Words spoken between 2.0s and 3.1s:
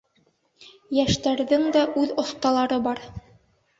үҙ оҫталары бар.